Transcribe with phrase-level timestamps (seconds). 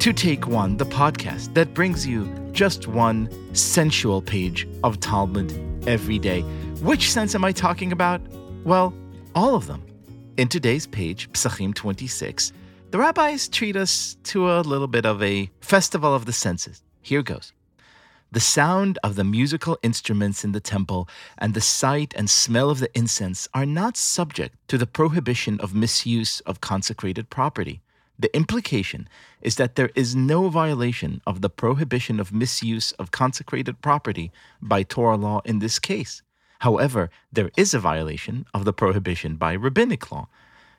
[0.00, 5.50] to Take One, the podcast that brings you just one sensual page of Talmud
[5.88, 6.42] every day.
[6.82, 8.20] Which sense am I talking about?
[8.64, 8.92] Well,
[9.34, 9.82] all of them.
[10.36, 12.52] In today's page, Pesachim 26,
[12.90, 16.82] the rabbis treat us to a little bit of a festival of the senses.
[17.00, 17.54] Here goes.
[18.30, 22.78] The sound of the musical instruments in the temple and the sight and smell of
[22.78, 27.80] the incense are not subject to the prohibition of misuse of consecrated property.
[28.18, 29.08] The implication
[29.40, 34.82] is that there is no violation of the prohibition of misuse of consecrated property by
[34.82, 36.22] Torah law in this case.
[36.60, 40.28] However, there is a violation of the prohibition by rabbinic law.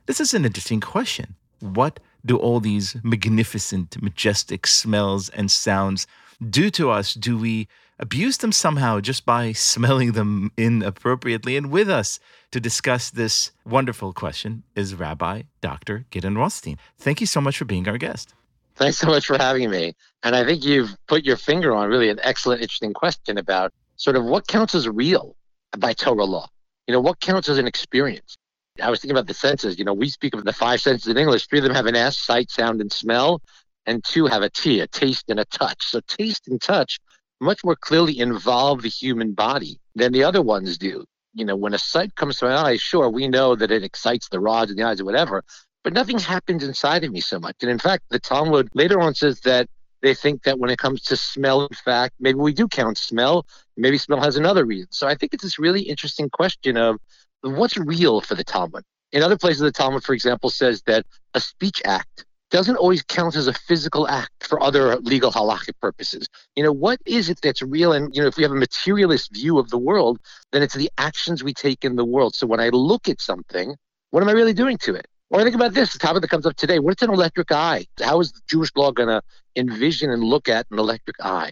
[0.05, 1.35] This is an interesting question.
[1.61, 6.07] What do all these magnificent, majestic smells and sounds
[6.49, 7.13] do to us?
[7.13, 7.67] Do we
[7.99, 11.57] abuse them somehow just by smelling them inappropriately?
[11.57, 12.19] And with us
[12.51, 16.05] to discuss this wonderful question is Rabbi Dr.
[16.11, 16.77] Gidon Rothstein.
[16.97, 18.33] Thank you so much for being our guest.
[18.75, 19.93] Thanks so much for having me.
[20.23, 24.15] And I think you've put your finger on really an excellent, interesting question about sort
[24.15, 25.35] of what counts as real
[25.77, 26.47] by Torah law.
[26.87, 28.37] You know, what counts as an experience?
[28.81, 29.77] I was thinking about the senses.
[29.77, 31.47] You know, we speak of the five senses in English.
[31.47, 33.41] Three of them have an S, sight, sound, and smell,
[33.85, 35.85] and two have a T, a taste and a touch.
[35.85, 36.99] So taste and touch
[37.41, 41.05] much more clearly involve the human body than the other ones do.
[41.33, 44.29] You know, when a sight comes to my eyes, sure, we know that it excites
[44.29, 45.43] the rods in the eyes or whatever,
[45.83, 47.55] but nothing happens inside of me so much.
[47.61, 49.69] And in fact, the Talmud later on says that
[50.01, 53.45] they think that when it comes to smell, in fact, maybe we do count smell.
[53.77, 54.87] Maybe smell has another reason.
[54.91, 56.97] So I think it's this really interesting question of
[57.41, 58.83] what's real for the Talmud.
[59.11, 63.35] In other places, the Talmud, for example, says that a speech act doesn't always count
[63.35, 66.27] as a physical act for other legal halakhic purposes.
[66.55, 67.93] You know, what is it that's real?
[67.93, 70.19] And, you know, if we have a materialist view of the world,
[70.51, 72.35] then it's the actions we take in the world.
[72.35, 73.75] So when I look at something,
[74.11, 75.07] what am I really doing to it?
[75.29, 76.79] Or I think about this, the topic that comes up today.
[76.79, 77.85] What's an electric eye?
[78.01, 79.21] How is the Jewish law going to
[79.55, 81.51] envision and look at an electric eye?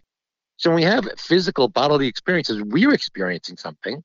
[0.58, 4.04] So when we have physical bodily experiences, we're experiencing something.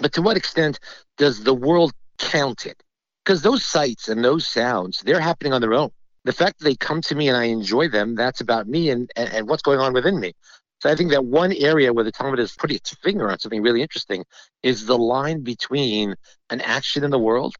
[0.00, 0.80] But to what extent
[1.18, 2.82] does the world count it?
[3.24, 5.90] Because those sights and those sounds, they're happening on their own.
[6.24, 9.10] The fact that they come to me and I enjoy them, that's about me and,
[9.16, 10.34] and, and what's going on within me.
[10.80, 13.62] So I think that one area where the Talmud is putting its finger on something
[13.62, 14.24] really interesting
[14.62, 16.14] is the line between
[16.50, 17.54] an action in the world.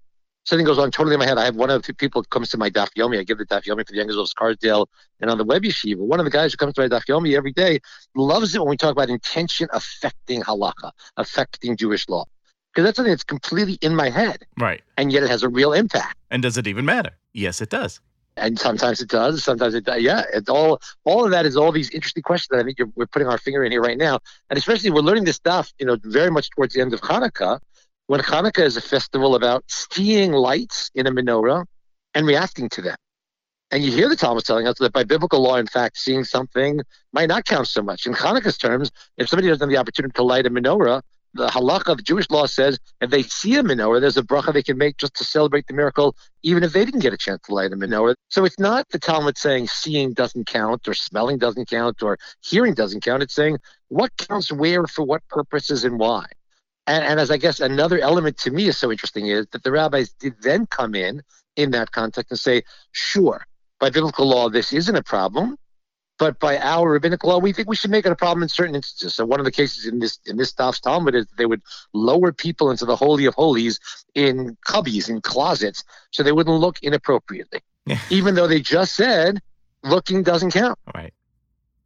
[0.45, 1.39] Something goes on totally in my head.
[1.39, 3.21] I have one of the people comes to my Daf Yomi.
[3.21, 4.89] I give the Daf Yomi for the Young Israel of Scarsdale
[5.21, 5.99] and on the Web Yeshiva.
[5.99, 7.79] One of the guys who comes to my Daf Yomi every day
[8.17, 12.25] loves it when we talk about intention affecting halacha, affecting Jewish law
[12.73, 14.45] because that's something that's completely in my head.
[14.59, 14.83] Right.
[14.97, 16.17] And yet it has a real impact.
[16.31, 17.11] And does it even matter?
[17.33, 18.01] Yes, it does.
[18.37, 19.45] And sometimes it does.
[19.45, 20.03] Sometimes it does.
[20.03, 20.23] Yeah.
[20.33, 23.29] It's all, all of that is all these interesting questions that I think we're putting
[23.29, 24.21] our finger in here right now.
[24.49, 27.61] And especially we're learning this stuff, you know, very much towards the end of Hanukkah,
[28.07, 31.65] when Hanukkah is a festival about seeing lights in a menorah
[32.15, 32.97] and reacting to them.
[33.71, 36.81] And you hear the Talmud telling us that by biblical law, in fact, seeing something
[37.13, 38.07] might not count so much.
[38.07, 41.01] In Hanukkah's terms, if somebody doesn't have the opportunity to light a menorah,
[41.35, 44.63] the halacha of Jewish law says if they see a menorah, there's a bracha they
[44.63, 47.55] can make just to celebrate the miracle, even if they didn't get a chance to
[47.55, 48.15] light a menorah.
[48.29, 52.75] So it's not the Talmud saying seeing doesn't count or smelling doesn't count or hearing
[52.75, 53.23] doesn't count.
[53.23, 56.27] It's saying what counts where for what purposes and why.
[56.87, 59.71] And, and as I guess another element to me is so interesting is that the
[59.71, 61.23] rabbis did then come in
[61.57, 63.47] in that context and say, sure,
[63.79, 65.57] by biblical law, this isn't a problem.
[66.23, 68.77] But by our rabbinic law, we think we should make it a problem in certain
[68.77, 69.13] instances.
[69.17, 71.63] So one of the cases in this in this Daf's Talmud is they would
[71.95, 73.81] lower people into the holy of holies
[74.15, 77.59] in cubbies in closets so they wouldn't look inappropriately,
[78.11, 79.43] even though they just said
[79.83, 80.79] looking doesn't count.
[80.95, 81.13] Right.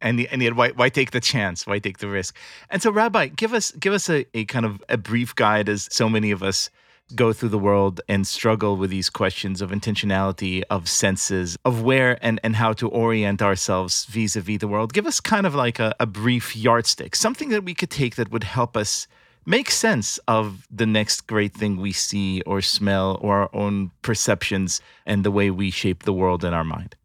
[0.01, 1.65] And, the, and yet, why, why take the chance?
[1.65, 2.37] Why take the risk?
[2.69, 5.89] And so, Rabbi, give us give us a, a kind of a brief guide, as
[5.91, 6.69] so many of us
[7.15, 12.17] go through the world and struggle with these questions of intentionality, of senses, of where
[12.21, 14.93] and, and how to orient ourselves vis a vis the world.
[14.93, 18.31] Give us kind of like a, a brief yardstick, something that we could take that
[18.31, 19.07] would help us
[19.45, 24.81] make sense of the next great thing we see or smell or our own perceptions
[25.05, 26.95] and the way we shape the world in our mind.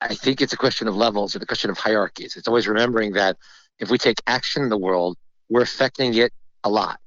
[0.00, 2.36] I think it's a question of levels and a question of hierarchies.
[2.36, 3.36] It's always remembering that
[3.78, 5.16] if we take action in the world,
[5.48, 6.32] we're affecting it
[6.64, 6.98] a lot.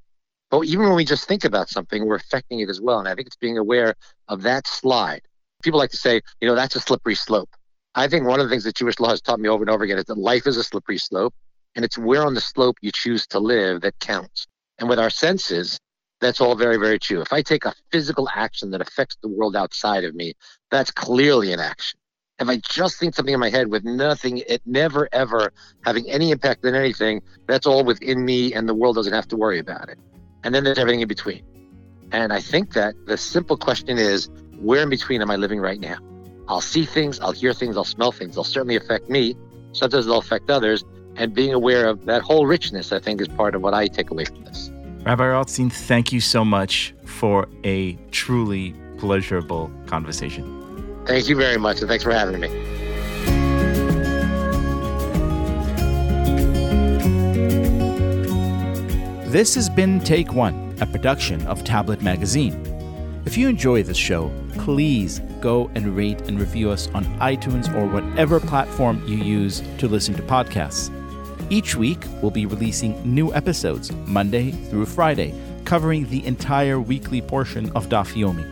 [0.54, 3.00] But even when we just think about something, we're affecting it as well.
[3.00, 3.96] And I think it's being aware
[4.28, 5.22] of that slide.
[5.64, 7.50] People like to say, you know, that's a slippery slope.
[7.96, 9.82] I think one of the things that Jewish law has taught me over and over
[9.82, 11.34] again is that life is a slippery slope,
[11.74, 14.46] and it's where on the slope you choose to live that counts.
[14.78, 15.80] And with our senses,
[16.20, 17.20] that's all very, very true.
[17.20, 20.34] If I take a physical action that affects the world outside of me,
[20.70, 21.98] that's clearly an action.
[22.38, 25.52] If I just think something in my head with nothing, it never, ever
[25.84, 29.36] having any impact on anything, that's all within me, and the world doesn't have to
[29.36, 29.98] worry about it
[30.44, 31.42] and then there's everything in between.
[32.12, 34.28] And I think that the simple question is,
[34.60, 35.96] where in between am I living right now?
[36.46, 38.34] I'll see things, I'll hear things, I'll smell things.
[38.34, 39.34] They'll certainly affect me.
[39.72, 40.84] Sometimes they'll affect others.
[41.16, 44.10] And being aware of that whole richness, I think, is part of what I take
[44.10, 44.70] away from this.
[45.04, 51.04] Rabbi Rothstein, thank you so much for a truly pleasurable conversation.
[51.06, 52.83] Thank you very much, and thanks for having me.
[59.34, 62.54] This has been Take One, a production of Tablet Magazine.
[63.26, 67.84] If you enjoy this show, please go and rate and review us on iTunes or
[67.88, 70.88] whatever platform you use to listen to podcasts.
[71.50, 75.34] Each week, we'll be releasing new episodes, Monday through Friday,
[75.64, 78.46] covering the entire weekly portion of Daf Yomi.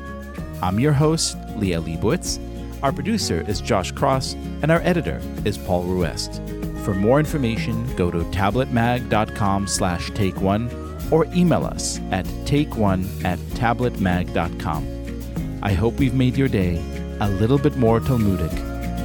[0.61, 2.40] I'm your host, Liel Leibovitz.
[2.82, 4.32] Our producer is Josh Cross,
[4.62, 6.43] and our editor is Paul Ruest.
[6.84, 10.70] For more information, go to tabletmag.com slash take one
[11.11, 15.61] or email us at takeone at tabletmag.com.
[15.62, 16.82] I hope we've made your day
[17.20, 18.52] a little bit more Talmudic,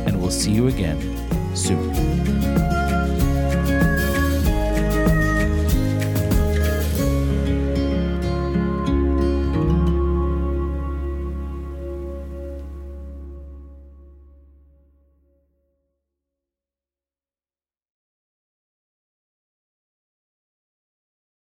[0.07, 2.76] and we'll see you again soon.